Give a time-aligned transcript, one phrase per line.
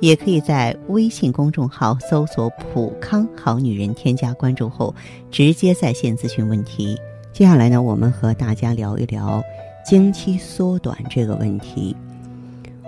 [0.00, 4.94] 也可以在微信公众号搜索“普康好女人”，添加关注后
[5.30, 6.96] 直接在线咨询问题。
[7.32, 9.42] 接下来呢，我们和大家聊一聊
[9.84, 11.96] 经期缩短这个问题。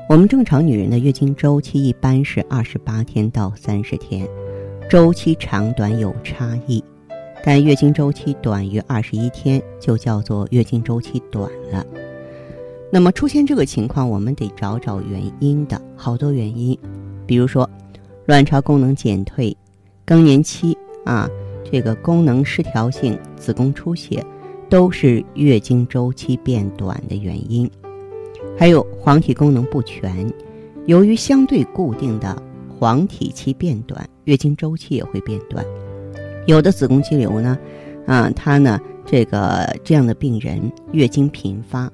[0.09, 4.27] 我们正常女人的月经周期一般是二十八天到三十天，
[4.89, 6.83] 周期长短有差异，
[7.45, 11.87] 但月经周期短于二十一天就叫做月经周期短了。
[12.93, 16.77] 那么出现这个情况，我们得找找原因的，好多原因。
[17.31, 17.71] 比如说，
[18.27, 19.57] 卵巢功能减退、
[20.05, 21.31] 更年期啊，
[21.71, 24.21] 这个功能失调性子宫出血，
[24.69, 27.71] 都是月经周期变短的原因。
[28.59, 30.29] 还有黄体功能不全，
[30.87, 32.37] 由于相对固定的
[32.69, 35.65] 黄体期变短，月经周期也会变短。
[36.49, 37.57] 有的子宫肌瘤呢，
[38.09, 41.89] 啊，它呢，这个这样的病人月经频发，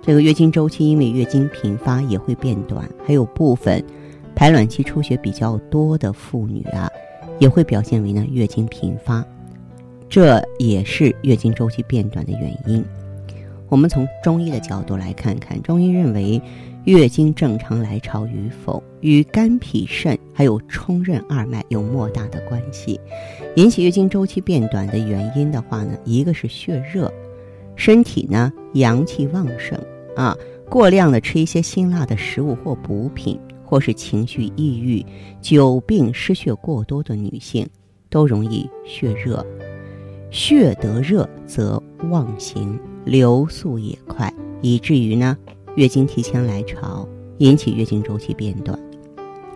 [0.00, 2.88] 这个月经周期因为月经频发也会变短。
[3.04, 3.84] 还有部分。
[4.42, 6.90] 排卵期出血比较多的妇女啊，
[7.38, 9.24] 也会表现为呢月经频发，
[10.08, 12.84] 这也是月经周期变短的原因。
[13.68, 16.42] 我们从中医的角度来看看，中医认为
[16.86, 23.00] 月经正常来潮与否与肝脾肾还有冲任二脉有莫大的关系。
[23.54, 27.08] 引起月经周期变短的原因的话呢，一个是血热，
[27.76, 29.78] 身体呢阳气旺盛
[30.16, 30.36] 啊，
[30.68, 33.38] 过量的吃一些辛辣的食物或补品。
[33.72, 35.02] 或是情绪抑郁、
[35.40, 37.66] 久病失血过多的女性，
[38.10, 39.42] 都容易血热。
[40.30, 45.34] 血得热则妄行，流速也快，以至于呢
[45.74, 48.78] 月经提前来潮，引起月经周期变短。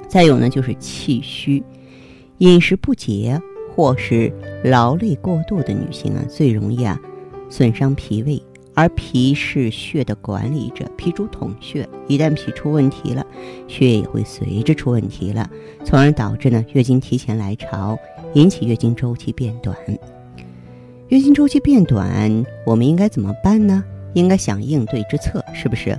[0.09, 1.63] 再有呢就是气虚，
[2.39, 3.39] 饮食不节
[3.75, 4.33] 或是
[4.65, 6.99] 劳累过度的女性啊，最容易啊
[7.51, 8.43] 损伤脾胃。
[8.77, 13.27] 而脾是血的管理者，脾主统血，一旦脾出问题了，
[13.67, 15.49] 血液也会随之出问题了，
[15.83, 17.99] 从而导致呢月经提前来潮，
[18.35, 19.75] 引起月经周期变短。
[21.09, 23.83] 月经周期变短，我们应该怎么办呢？
[24.13, 25.99] 应该想应对之策，是不是？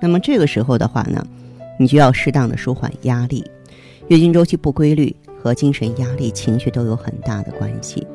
[0.00, 1.22] 那么这个时候的话呢，
[1.78, 3.44] 你就要适当的舒缓压力。
[4.08, 8.06] 月经周期不规律和精神压力、情绪都有很大的关系。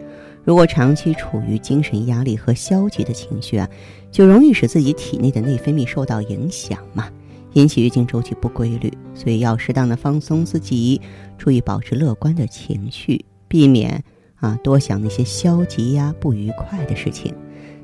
[0.48, 3.68] 如果长期处于精神压力和消极的情绪啊，
[4.10, 7.10] 就容易使自己体内的内分泌受到影响嘛，
[7.52, 8.90] 引起月经周期不规律。
[9.14, 11.02] 所以要适当的放松自己，
[11.38, 14.02] 注意保持乐观的情绪，避免
[14.38, 17.34] 啊多想那些消极呀、不愉快的事情。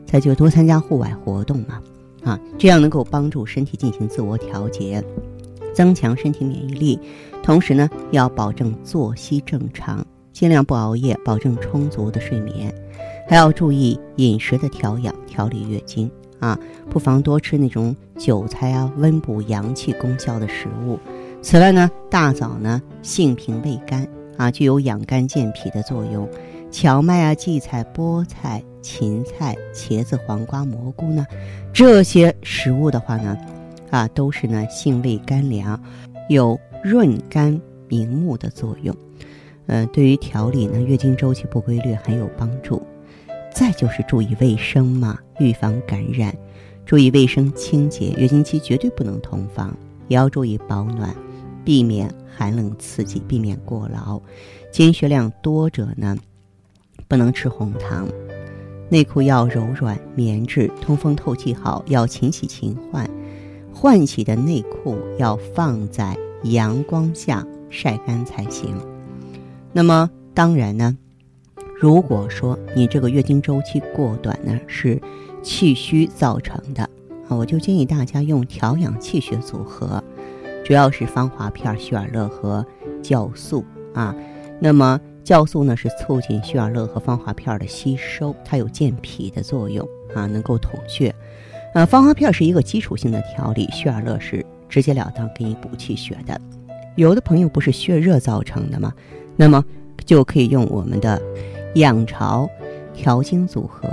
[0.05, 1.81] 再就多参加户外活动嘛，
[2.23, 5.03] 啊，这样能够帮助身体进行自我调节，
[5.73, 6.97] 增强身体免疫力。
[7.43, 10.05] 同时呢，要保证作息正常。
[10.33, 12.73] 尽量不熬夜，保证充足的睡眠，
[13.29, 16.59] 还要注意饮食的调养，调理月经啊。
[16.89, 20.99] 不妨多吃那种韭菜啊，温补阳气功效的食物。
[21.41, 26.27] 此外呢，大枣呢性平味甘啊，具有养肝健脾的作用。
[26.71, 31.23] 荞麦啊、荠菜、菠菜、芹菜、茄子、黄瓜、蘑菇呢，
[31.71, 33.37] 这些食物的话呢，
[33.91, 35.79] 啊，都是呢性味甘凉，
[36.29, 38.95] 有润肝明目的作用。
[39.67, 42.81] 呃，对于调理呢月经周期不规律很有帮助。
[43.53, 46.35] 再就是注意卫生嘛，预防感染，
[46.85, 48.09] 注意卫生清洁。
[48.17, 51.15] 月经期绝对不能同房，也要注意保暖，
[51.63, 54.19] 避免寒冷刺激，避免过劳。
[54.71, 56.17] 经血量多者呢，
[57.07, 58.07] 不能吃红糖。
[58.89, 63.07] 内裤要柔软棉质，通风透气好，要勤洗勤换。
[63.71, 68.75] 换洗的内裤要放在阳光下晒干才行。
[69.73, 70.95] 那么当然呢，
[71.79, 75.01] 如果说你这个月经周期过短呢，是
[75.41, 76.83] 气虚造成的
[77.27, 80.01] 啊，我就建议大家用调养气血组合，
[80.63, 82.65] 主要是芳华片、血尔乐和
[83.01, 83.65] 酵素
[83.95, 84.15] 啊。
[84.59, 91.13] 那么酵素呢是促进血尔乐和芳华片的吸收，它有健脾的作用啊，能够统血。
[91.73, 96.39] 呃，芳华片是一个基础性的调理，血尔乐是直截了当给你补气血的。
[96.95, 98.93] 有的朋友不是血热造成的吗？
[99.35, 99.63] 那么
[100.05, 101.21] 就可以用我们的
[101.75, 102.49] 养巢
[102.93, 103.89] 调经组合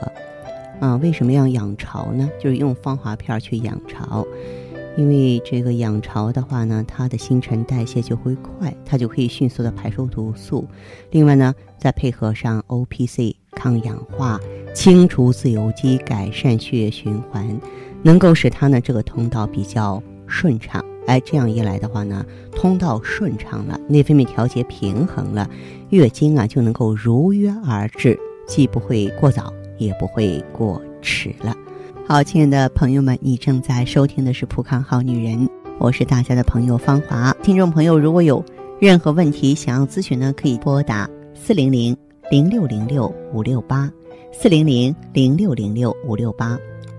[0.81, 0.97] 啊？
[0.97, 2.29] 为什么要养巢呢？
[2.39, 4.27] 就是用芳华片去养巢，
[4.97, 10.67] 因为这个养巢的话呢，它的新陈代谢就会快，它就可以迅速的排出毒素。
[11.11, 14.39] 另外呢，再配合上 O P C 抗氧化、
[14.75, 17.59] 清除自由基、改善血液循环，
[18.03, 20.83] 能够使它呢这个通道比较顺畅。
[21.07, 22.25] 哎，这样一来的话呢，
[22.55, 25.51] 通道顺畅了，内分泌调节平衡了，
[25.89, 28.17] 月经啊就能够如约而至，
[28.47, 31.55] 既不会过早，也不会过迟了。
[32.07, 35.47] 好，亲爱的朋友们，你正在收听的是《普康好女人》，
[35.79, 37.33] 我是大家的朋友芳华。
[37.43, 38.45] 听众朋友，如果有
[38.79, 41.97] 任何问题想要咨询呢，可以拨打四零零
[42.31, 43.91] 零六零六五六八
[44.33, 46.57] 四零零零六零六五六八，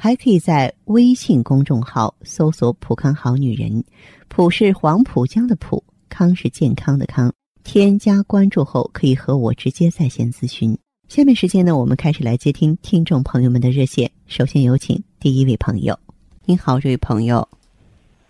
[0.00, 3.82] 还可以在微信公众号搜索“普康好女人”，
[4.28, 7.32] 普是黄浦江的浦，康是健康的康。
[7.64, 10.78] 添加关注后，可以和我直接在线咨询。
[11.08, 14.08] 下面时间呢，我们开始来接听听众朋友们的热线。
[14.28, 15.98] 首先有请第一位朋友。
[16.44, 17.48] 您好，这位朋友。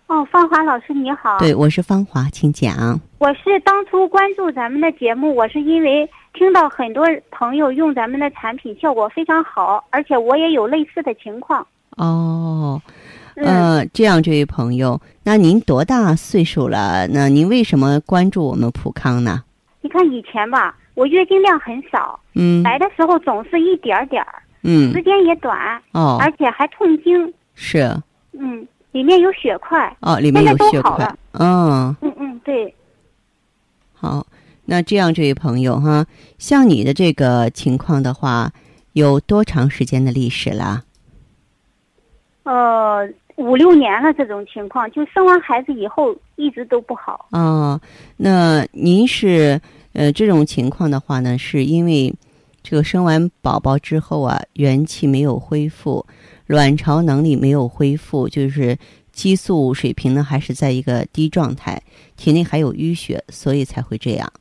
[0.09, 1.37] 哦，芳华老师你好。
[1.37, 2.99] 对，我是芳华，请讲。
[3.19, 11.65] 我是当初关注咱们的节目，我是因为听到很多朋友用咱们的产品效果非常好，而且我也有类似的情况。
[11.97, 12.81] 哦，
[13.35, 17.07] 呃，这样，这位朋友，那您多大岁数了？
[17.09, 19.43] 那您为什么关注我们普康呢？
[19.81, 20.75] 你看以前吧。
[20.95, 27.95] 我月经量很少，嗯，来的时候总是一点点儿，嗯，时间也短，哦，而且还痛经，是，
[28.33, 32.73] 嗯，里面有血块，哦，里面有血块，嗯，嗯嗯，对，
[33.93, 34.25] 好，
[34.65, 36.05] 那这样这位朋友哈，
[36.37, 38.51] 像你的这个情况的话，
[38.93, 40.83] 有多长时间的历史了？
[42.43, 47.27] 呃，五六年了，这种情况就生完孩子以后一直都不好。
[47.31, 47.79] 哦，
[48.17, 49.59] 那您是？
[49.93, 52.13] 呃，这种情况的话呢，是因为
[52.61, 56.05] 这个生完宝宝之后啊，元气没有恢复，
[56.47, 58.77] 卵巢能力没有恢复，就是
[59.11, 61.81] 激素水平呢还是在一个低状态，
[62.15, 64.31] 体内还有淤血，所以才会这样。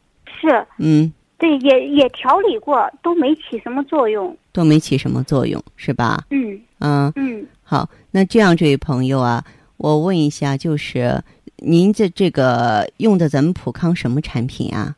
[0.40, 6.24] 是，嗯，对，也也调理过，都没起什么作用，都没起什么作用，是吧？
[6.30, 7.46] 嗯嗯嗯。
[7.62, 9.44] 好，那这样，这位朋友啊，
[9.76, 11.22] 我问一下，就是
[11.56, 14.94] 您这这个用的咱们普康什么产品啊？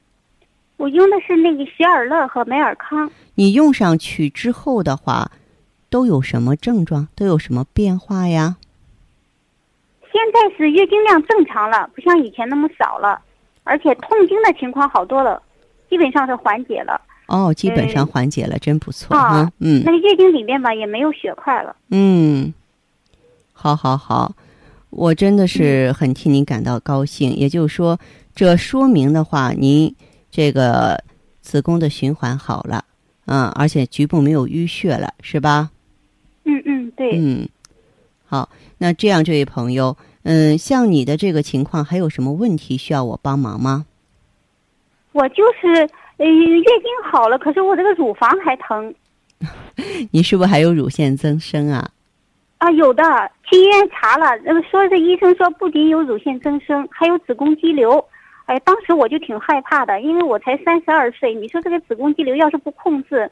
[0.80, 3.10] 我用的是那个喜尔乐和美尔康。
[3.34, 5.30] 你用上去之后的话，
[5.90, 7.06] 都有什么症状？
[7.14, 8.56] 都有什么变化呀？
[10.10, 13.20] 现在是月经量正常了，不像以前那么少了，
[13.62, 15.42] 而且痛经的情况好多了，
[15.90, 16.98] 基本上是缓解了。
[17.26, 19.52] 哦，基本上缓解了，真不错啊！
[19.58, 21.76] 嗯，那个月经里面吧也没有血块了。
[21.90, 22.54] 嗯，
[23.52, 24.32] 好，好，好，
[24.88, 27.36] 我真的是很替您感到高兴。
[27.36, 27.98] 也就是说，
[28.34, 29.94] 这说明的话，您。
[30.40, 31.04] 这个
[31.42, 32.86] 子宫的循环好了，
[33.26, 35.68] 嗯，而且局部没有淤血了，是吧？
[36.44, 37.10] 嗯嗯，对。
[37.12, 37.46] 嗯，
[38.24, 43.84] 好，那这样，这位朋友，嗯，像你的这个情况，还有什么问题需要我帮忙吗？
[45.12, 48.94] 我就是呃，月经好了，可是我这个乳房还疼。
[50.10, 51.90] 你是不是还有乳腺增生啊？
[52.56, 53.02] 啊，有的，
[53.44, 58.02] 去医院查了，那个说是医生说不仅有乳腺增生，还有子宫肌瘤。
[58.50, 61.32] 哎，当时我就挺害怕的，因为我才三十二岁。
[61.32, 63.30] 你说这个子宫肌瘤要是不控制，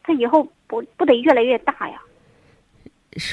[0.00, 2.00] 它以后不不得越来越大呀？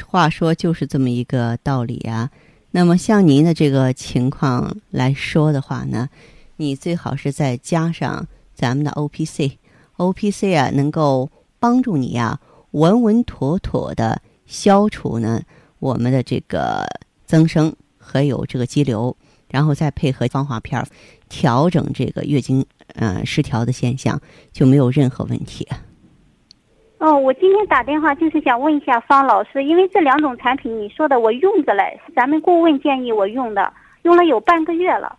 [0.07, 2.31] 话说就是这么一个道理啊。
[2.71, 6.09] 那么像您的这个情况来说的话呢，
[6.55, 8.25] 你最好是再加上
[8.55, 15.43] 咱们的 O P C，O P C 啊，能够帮助你啊稳稳妥妥的消除呢
[15.77, 16.83] 我们的这个
[17.25, 19.15] 增生和有这个肌瘤，
[19.51, 20.87] 然后再配合芳华片儿
[21.29, 22.65] 调整这个月经
[22.95, 24.19] 呃失调的现象，
[24.51, 25.67] 就没有任何问题。
[26.99, 35.17] 哦，我今天打电话就是想问一下方老师，因为这两种产品你说的我用着嘞，是咱们顾问建议我用的，用了有半个月了，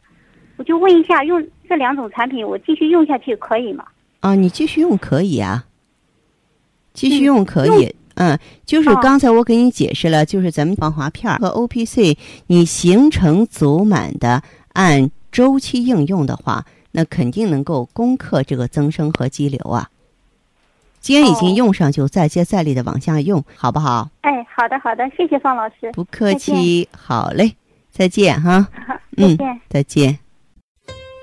[0.56, 3.84] 我就问一下，用这两种产品我继续用下去可以吗？
[4.20, 5.64] 啊，你继续用可以啊，
[6.94, 7.94] 继续用可以，嗯，
[8.64, 12.16] 就是刚才我给你解释了，就是咱们防滑片和 O P C，
[12.46, 14.42] 你形成足满的
[14.72, 19.88] 按周期应用的话，那肯定能够攻克这个增生和肌瘤啊。
[21.00, 24.08] 既然已经用上，就再接再厉的往下用，好不好？
[24.20, 25.90] 哎，好的，好的，谢谢方老师。
[25.92, 27.56] 不客气，好嘞，
[27.90, 28.68] 再见哈。
[29.16, 30.18] 再见，再见。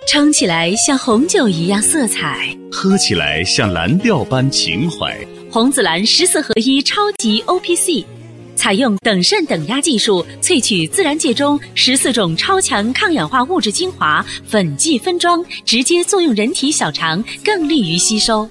[0.05, 5.15] 撑起来像红酒一样色彩，喝起来像蓝调般情怀。
[5.51, 8.05] 红紫蓝十四合一超级 O P C，
[8.55, 18.47] 采用等渗等压技术萃取自然界中十四种超强抗氧化物质精华，粉剂分装，直接作用人体小肠，更利于吸收。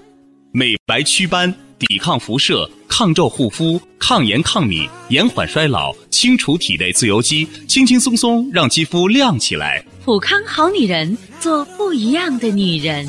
[0.50, 9.84] 美白祛斑，抵抗辐射，抗皱护肤，抗炎抗敏，延缓衰老，清除体内自由基，轻轻松松让肌肤亮起来。
[10.04, 13.06] 普康好女人，做不一样的女人。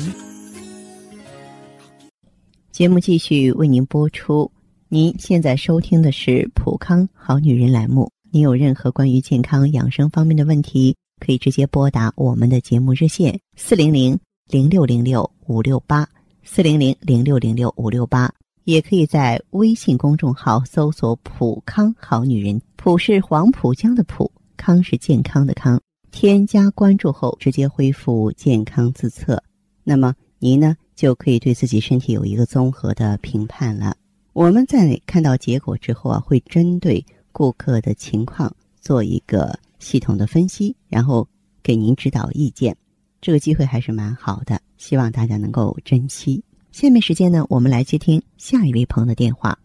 [2.72, 4.50] 节目继续为您播出。
[4.88, 8.08] 您现在收听的是普康好女人栏目。
[8.30, 16.08] 您有任何关于健康养生方面的问题，可以直接拨打我们的节目热线四零零零六零六五六八。
[16.44, 18.32] 四零零零六零六五六八，
[18.64, 25.80] 也可以在微信公众号搜索“普康好女人”，普是黄浦江的浦，康是健康的康。
[26.12, 29.42] 添加关注后，直接恢复健康自测，
[29.82, 33.96] 那么您呢就可以对自己身体有一个综合的评判了。
[34.34, 37.02] 我们在看到结果之后啊，会针对
[37.32, 41.26] 顾客的情况做一个系统的分析，然后
[41.62, 42.76] 给您指导意见。
[43.18, 44.60] 这个机会还是蛮好的。
[44.76, 46.44] 希望大家能够珍惜。
[46.70, 49.58] 下面时间呢，我们来接听下一位朋友的电话。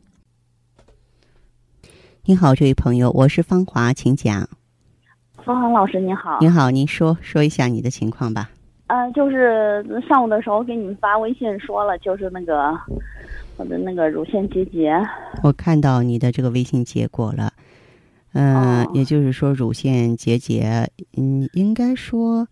[2.23, 4.47] 您好，这位朋友，我是芳华，请讲。
[5.43, 6.39] 芳华老师您好。
[6.39, 8.51] 您好，您说说一下你的情况吧。
[8.87, 12.77] 呃，就是上午的时候给你们发微信说了，就是那个
[13.57, 14.95] 我的那个乳腺结节。
[15.43, 17.51] 我看到你的这个微信结果了。
[18.33, 22.47] 嗯，也就是说乳腺结节，嗯，应该说，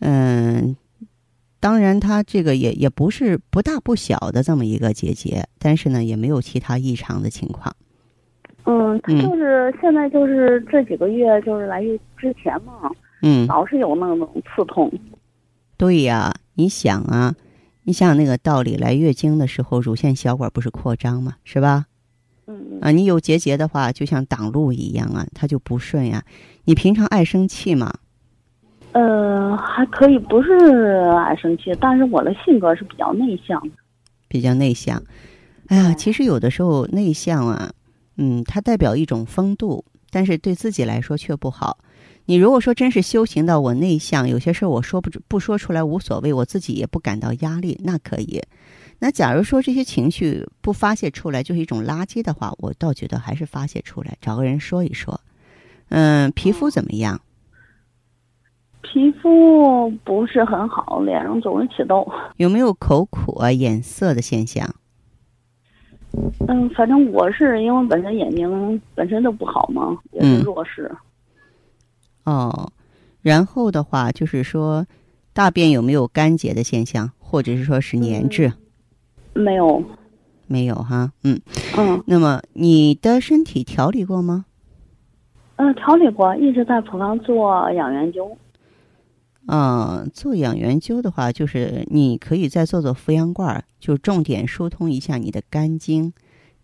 [0.00, 0.76] 嗯。
[1.58, 7.74] 当然，它这个也也不是不大不小的这么一个结节，但是呢，也没有其他异常的情况。
[8.66, 12.88] 嗯，就是现在就是这几个月，就是来月之前嘛，
[13.22, 14.92] 嗯，老是有那种刺痛。
[15.76, 17.34] 对呀，你想啊，
[17.84, 21.86] 你想那个道理，来月经的时候，乳腺小管不是扩张嘛，是吧？
[22.46, 26.24] 嗯啊，你有结节的话，就像挡路一样啊，它就不顺呀。
[26.64, 27.92] 你平常爱生气吗？
[28.92, 30.52] 呃，还可以，不是
[31.18, 33.60] 爱生气，但是我的性格是比较内向，
[34.28, 35.02] 比较内向。
[35.66, 37.70] 哎呀，其实有的时候内向啊，
[38.16, 41.78] 嗯，它代表一种风度，但是对自己来说却不好。
[42.26, 48.42] 你如果说真是修行到我内向，有些事儿我说不不说出来无所谓，我自己也不感到压力，那可以。
[48.98, 55.20] 那假如说这些情绪不发泄出来就是一种垃圾的话，我倒觉得还是发泄出来，找个人说一说。
[55.88, 57.20] 嗯，皮肤怎么样？
[58.82, 62.10] 皮肤不是很好，脸上总是起痘。
[62.38, 64.74] 有没有口苦啊、眼涩的现象？
[66.48, 70.90] 嗯，反正我是因为本身眼睛本身就不好嘛，也是弱视。
[72.26, 72.70] 哦，
[73.22, 74.84] 然后的话就是说，
[75.32, 78.52] 大便有没有干结的现象，或者是说是粘滞？
[79.32, 79.82] 没有，
[80.46, 81.12] 没有哈。
[81.22, 81.40] 嗯
[81.76, 82.02] 嗯。
[82.06, 84.44] 那么你的身体调理过吗？
[85.56, 88.36] 嗯，调理过，一直在普康做养元灸。
[89.46, 96.12] 嗯，做养元灸的话，就是你可以再做做扶阳罐，就重点疏通一下你的肝经、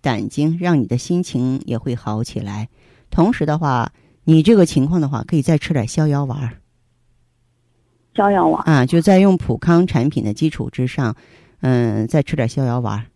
[0.00, 2.68] 胆经，让你的心情也会好起来。
[3.08, 3.92] 同时的话，
[4.24, 6.56] 你这个情况的话，可以再吃点逍遥丸。
[8.14, 11.16] 逍遥丸啊，就在用普康产品的基础之上，
[11.60, 13.06] 嗯，再吃点逍遥丸。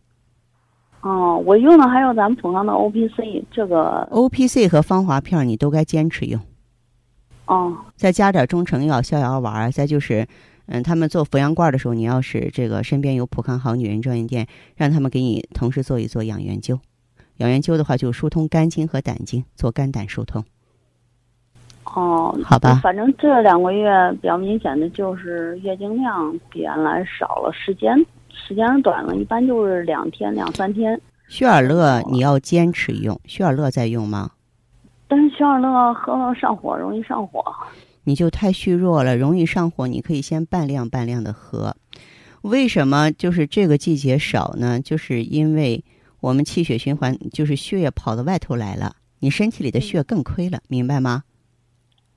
[1.02, 6.40] 哦，我用的还有咱们普康的 O P C 这个 O P C 和芳华片，你都该坚持用。
[7.44, 10.26] 哦，再加点中成药、逍遥丸再就是，
[10.66, 16.80] 嗯，他们做扶阳罐的时候，你要是这个身边有普康好女人专营店，让他们给你同时做一做养元灸。
[17.36, 20.44] 养元灸的话，就疏通肝经和胆经，做肝胆疏通。
[21.94, 22.78] 哦，好吧。
[22.82, 23.90] 反正这两个月
[24.20, 27.96] 比较明显的就是月经量比原来少了，时间
[28.28, 31.00] 时间短了，一般就是两天两三天。
[31.28, 34.32] 血尔乐你要坚持用，血尔乐在用吗？
[35.08, 37.42] 但是血尔乐喝了上火，容易上火。
[38.04, 39.86] 你就太虚弱了，容易上火。
[39.88, 41.74] 你可以先半量半量的喝。
[42.42, 44.80] 为什么就是这个季节少呢？
[44.80, 45.82] 就是因为
[46.20, 51.22] 我们气血循环，就是血液跑到外头来了，你身体里的血更亏了，明白吗？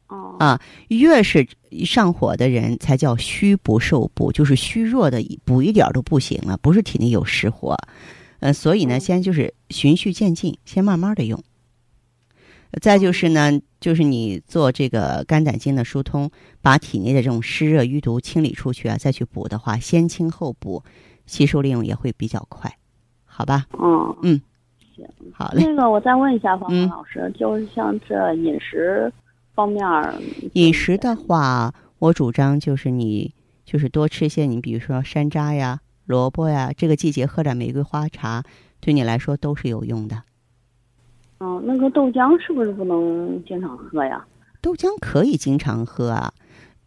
[0.09, 1.47] 哦啊，越是
[1.85, 7.77] 上火的人才叫虚不受补，就是虚弱的补一点都不行了，不是体内有实火。
[8.39, 11.41] 呃，所以呢，先就是循序渐进，先慢慢的用。
[12.81, 16.29] 再就是呢，就是你做这个肝胆经的疏通，
[16.61, 20.83] 把体内的这种湿热淤毒清理出去啊，再去补的话，先清后补，
[21.25, 22.71] 吸收利用也会比较快，
[23.25, 23.65] 好吧？
[23.73, 24.41] 嗯嗯，
[24.95, 25.63] 行，好嘞。
[25.65, 29.11] 那个我再问一下方老师，就是像这饮食
[29.55, 30.13] 方面儿，
[30.53, 33.33] 饮食的话，我主张就是你
[33.65, 38.43] 就是多吃些，你比如说山楂呀、萝卜呀，这个季节喝点玫瑰花茶，
[38.79, 40.23] 对你来说都是有用的。
[41.39, 44.25] 哦，那个豆浆是不是不能经常喝呀？
[44.61, 46.33] 豆浆可以经常喝啊，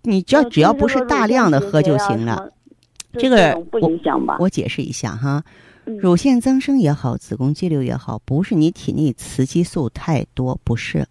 [0.02, 2.52] 你只要只要不是大量的喝就行了。。
[3.14, 4.36] 这个不我影响吧？
[4.40, 5.44] 我解释一下哈，
[5.84, 11.06] 嗯乳腺增生也好，子宫肌瘤也好，不是你体内雌激素太多，不是，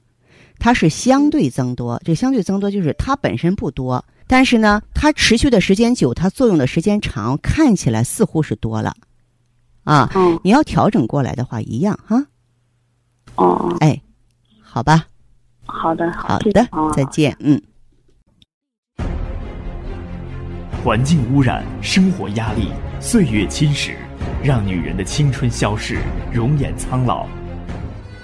[0.61, 1.99] 它是相对增多。
[2.05, 8.95] 这相对增多就是它本身不多，但是呢，它持续的时间久，它作用的时间长，看起来似乎是多了，
[9.83, 12.23] 啊，嗯你要调整过来的话，一样哈，
[13.35, 13.99] 哦，哎，
[14.61, 15.07] 好吧，
[15.65, 17.59] 好的好的再见，嗯。
[20.83, 23.95] 环境污染、生活压力、岁月侵蚀，
[24.43, 25.99] 让女人的青春消逝，
[26.31, 27.27] 容颜苍老。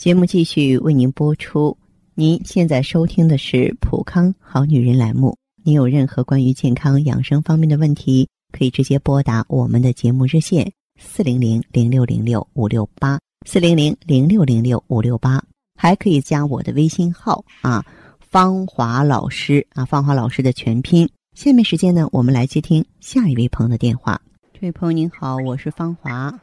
[0.00, 1.76] 节目继续为您播出。
[2.14, 5.36] 您现在收听的是《普康好女人》栏目。
[5.62, 15.44] 您有任何关于健康养生方面的问题，可以直接拨打我们的节目热线四零零零六零六五六八四零零零六零六五六八，
[15.78, 17.84] 还可以加我的微信号啊，
[18.20, 21.06] 芳华老师啊，芳华老师的全拼。
[21.36, 24.18] 下面时间呢，我们来接听下一位朋友的电话。
[24.54, 26.40] 这位朋友您好，我是芳华。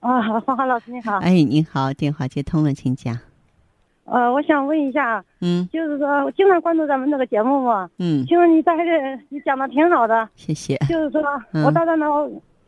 [0.00, 1.18] 啊，芳华老师你好。
[1.18, 3.16] 哎，你好，电话接通了，请讲。
[4.04, 8.84] 呃，我想问一下，嗯就是说我经常关注咱们这个节目嘛，嗯，听说你在这
[9.28, 10.76] 你讲的挺好的，谢谢。
[10.88, 12.06] 就是说嗯我到咱那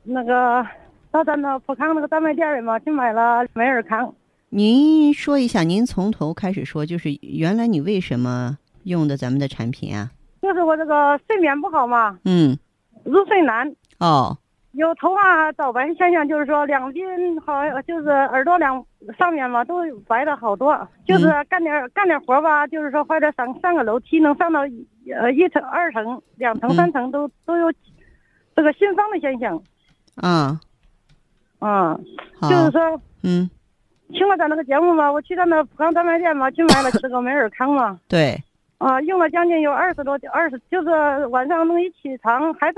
[0.04, 0.64] 那个
[1.10, 4.14] 到咱那普康那个专卖店里嘛，去买了美尔康。
[4.50, 10.10] 您说一下，您从头开始说，就是原来你为什么用的咱们的产品啊？
[10.42, 12.56] 就是我这个睡眠不好嘛，嗯，
[13.04, 14.36] 入睡难，哦，
[14.72, 17.06] 有头发早白现象，就是说两边
[17.44, 18.82] 好，就是耳朵两
[19.18, 24.60] 上面嘛都白了好多，就是干点干点活吧，就是说或者上上个楼梯能上到
[25.14, 26.74] 呃一层、二层、两层、嗯。
[26.74, 27.70] 三层都都有
[28.56, 29.62] 这个心慌的现象，
[30.16, 30.58] 啊，
[31.58, 31.98] 啊，
[32.40, 33.50] 就是说嗯，
[34.08, 38.42] 听了咱那个节目嘛，我去咱那普康专卖店嘛，去买了这个美尔康嘛，对，
[38.78, 42.72] 啊，用了将近有二十多二十，就是晚上能一起床还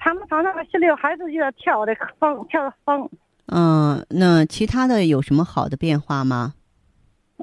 [0.00, 3.08] 是躺在床上心里还是有点跳的慌跳的慌。
[3.46, 6.54] 嗯，那其他的有什么好的变化吗？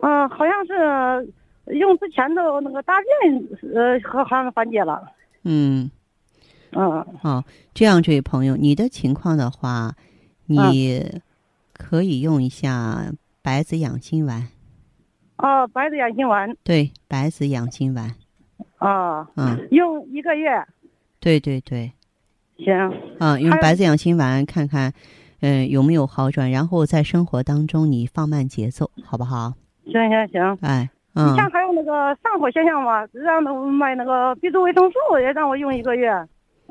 [0.02, 1.34] 嗯，好像是
[1.74, 5.04] 用之前的那个大便，呃，好好像缓解了。
[5.44, 5.90] 嗯，
[6.72, 7.06] 嗯。
[7.22, 7.44] 好，
[7.74, 9.96] 这样，这位朋友，你的情况的话，
[10.46, 11.22] 你
[11.74, 14.48] 可以用一下白子养心丸，
[15.38, 16.56] 哦，白子养心丸。
[16.64, 18.16] 对，白子养心丸，
[18.78, 20.66] 啊，嗯，用一个月。
[21.20, 21.92] 对对对，
[22.58, 22.74] 行。
[23.20, 24.92] 啊，用白子养心丸看看，
[25.42, 29.54] 嗯、有没有好转，然后在生活当中你放慢节奏，好不好？
[29.86, 36.10] 行行行，哎，你嗯，像还有那个上火现象嘛，让那我买那个 B 族维生素也让我用一个月，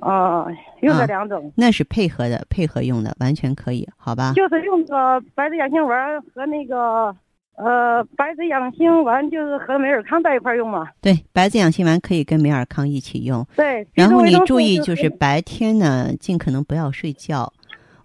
[0.01, 0.47] 啊，
[0.83, 4.33] 用这啊两种，那是配合的，配合用的，完全可以，好吧？
[4.35, 4.87] 就是用那
[5.21, 7.15] 个白子养心丸和那个
[7.57, 10.87] 呃白子养心丸，就是和美尔康在一块儿用嘛。
[11.01, 17.53] 对，白子养心丸可以跟美尔康一起用，对，然后你注意，就就是白天呢，尽可能不要睡觉，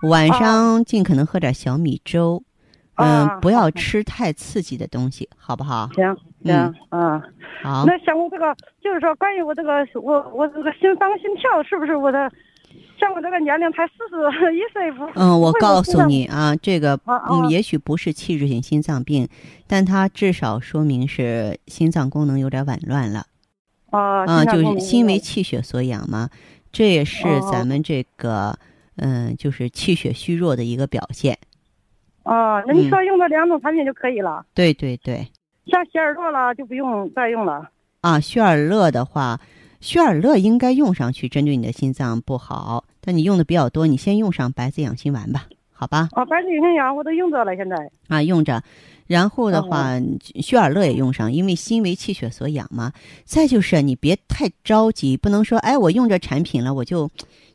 [0.03, 2.41] 晚上尽可能喝点小米粥，
[2.95, 5.89] 嗯、啊不要吃太刺激的东西，好不好？
[5.93, 7.23] 行行嗯啊。
[7.63, 12.31] 好，那像我这个，就是说关于我这个，我我这个心脏心跳，是不是我的
[13.01, 13.93] 像我这个年龄才四
[14.31, 19.27] 十一岁，不嗯，我告诉你啊，这个嗯，也许不是器质性心脏病，
[19.65, 23.25] 但它至少说明是心脏功能有点紊乱了。
[23.89, 26.29] 啊啊，就是心为气血所养嘛，
[26.71, 28.55] 这也是哦咱们这个
[28.97, 31.35] 嗯，就是气血虚弱的一个表现。
[32.21, 32.89] 啊，那你嗯。
[32.89, 35.27] 说用这两种产品就可以了，对对对，
[35.65, 37.67] 像希尔乐了就不用再用了。
[38.01, 39.39] 啊，血尔乐的话，
[39.81, 46.07] 血尔乐应该用上去，针对你的心脏不好，但你用的比较多，你先用上白子养心丸吧，好吧？
[46.13, 47.75] 啊，白子养心丸我都用着了，现在。
[48.07, 48.63] 啊，用着。
[49.07, 49.99] 然后的哦话，
[50.39, 52.93] 血尔乐也用上，因为心为气血所养嘛。
[53.25, 57.09] 再就是你别太着急，不能说哎，我用这产品了，我就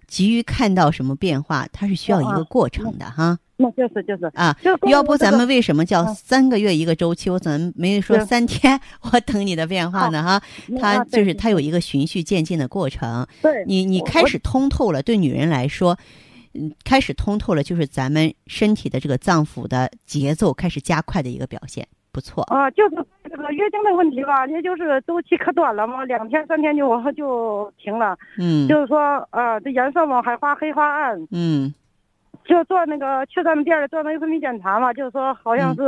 [0.06, 3.38] 急于看到什么变化，它是需要一个啊过程的哈。
[3.58, 4.54] 那就是就是啊
[4.86, 7.30] 要不咱们为什么叫嗯三个月一个周期？
[7.30, 10.22] 我怎么没说三天我等你的变化呢？
[10.22, 10.42] 哈，
[10.78, 13.26] 它就是它有一个循序渐进的过程。
[13.40, 15.98] 对你你开始通透了，对女人来说，
[16.52, 22.42] 嗯，开始通透了，就是咱们身体的这个脏腑的节奏开始加快的一个表现，不错。
[22.44, 28.16] 啊，就是这个月经的问题吧，也就是周期可短了嘛，两天三天就就停了。
[28.38, 28.98] 嗯就是说，
[29.28, 31.74] 啊，这颜色嘛还发黑发暗，嗯
[32.46, 35.82] 就做那个去咱们店里做那个分泌检查嘛，就是说好像是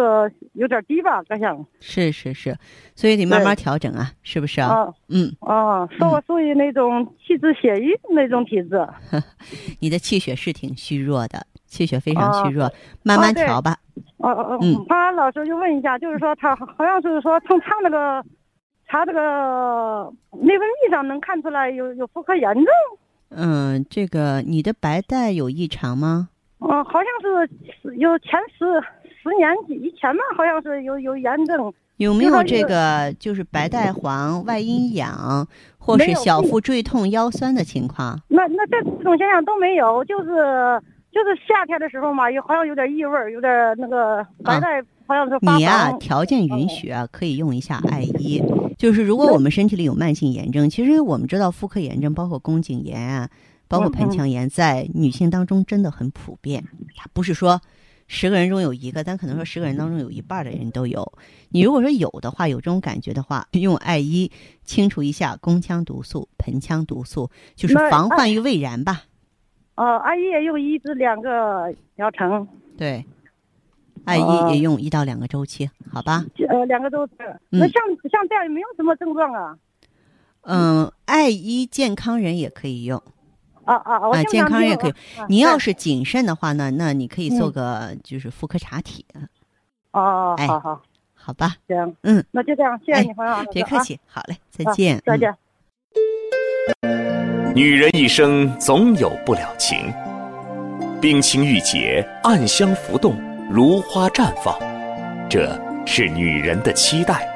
[0.53, 1.65] 有点低吧，各项。
[1.81, 2.55] 是是是，
[2.95, 4.69] 所以得慢慢调整啊，是不是啊？
[4.69, 8.87] 啊嗯，啊，说我属于那种气滞血瘀那种体质。
[9.81, 12.73] 你的气血是挺虚弱的，气血非常虚啊弱，
[13.05, 13.77] 慢慢调吧。
[14.17, 18.25] 哦哦哦，嗯潘安老师就问一下，就是说他好像是说从他那个
[18.89, 22.67] 查这个内分泌上能看出来有有妇科炎症，
[23.31, 26.31] 嗯，这个你的白带有异常吗？
[26.61, 28.65] 嗯、好像是有前十
[29.23, 35.47] 十年以前吧，好像是有有炎症，有没有这个个就是白带黄、外阴痒，
[35.79, 38.19] 或是小腹坠痛、腰酸的情况？
[38.27, 45.99] 那那这种现象都没有，就是就是夏天的时候嘛，有好像有点异味儿，有点那个白带好像是发你呀、黄。
[45.99, 48.43] 条件允许啊，可以用一下艾依。
[48.77, 53.29] 就是如果我们身体里有慢性炎症，其实我们知道妇科炎症包括宫颈炎啊，
[53.67, 56.63] 包括盆腔炎，在女性当中真的很普遍。
[56.95, 57.61] 它不是说
[58.07, 61.11] 十个人中有一个，但可能说十个人当中有一半的人都有。
[61.49, 64.31] 你如果说有的话，有这种感觉的话，用艾依
[64.65, 69.05] 清除一下宫腔毒素、盆腔毒素，就是防患于未然吧。
[69.79, 73.05] 呃，阿姨也用一至两个疗程，对，
[74.05, 76.25] 艾依哦也用一到两个周期，好吧？
[76.49, 77.13] 呃，两个周期。
[77.53, 79.57] 嗯那像像这样也没有什么症状啊。
[80.43, 83.01] 嗯，艾依健康人也可以用。
[83.65, 85.27] 啊啊，我啊，健康人也可以啊。
[85.29, 89.07] 你要是谨慎的话呢，那你可以做嗯个就是妇科查体，
[89.93, 90.83] 哦，哎好好
[91.15, 91.55] 好吧？
[91.69, 95.33] 行，嗯，那就这样，谢谢哎你，黄老师，别客气，好嘞，再见，再见。
[97.59, 99.93] 女人一生总有不了情，
[101.01, 104.57] 冰清玉洁，暗香浮动，如花绽放，
[105.29, 107.29] 这是女人的期待。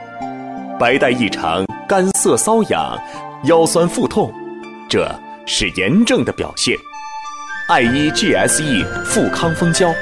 [0.79, 2.97] 白带异常，干涩瘙痒，
[3.47, 4.33] 腰酸腹痛，
[4.89, 5.13] 这
[5.45, 6.77] 是炎症的表现。
[7.67, 9.93] 艾依 GSE 富康蜂胶，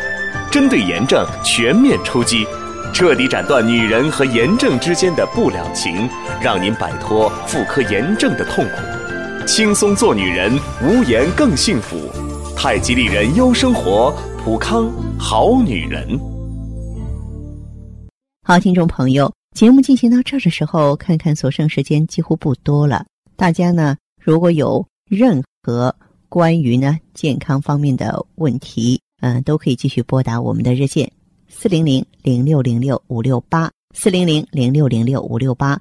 [0.51, 2.47] 针对炎症全面出击，
[2.93, 6.07] 彻底斩断女人和炎症之间的不了情，
[6.43, 9.00] 让您摆脱妇科炎症的痛苦。
[9.47, 11.97] 轻松做女人，无言更幸福。
[12.57, 16.19] 太极丽人优生活，普康好女人。
[18.43, 23.05] 好，听众朋友，节目进行到这儿的时候，看看所剩时间几乎不多了。
[23.35, 25.95] 大家呢，如果有任何
[26.29, 31.11] 关于呢健康方面的问题，嗯、都可以继续拨打我们的热线
[31.49, 35.81] 四零零零六零六五六八四零零零六零六五六八，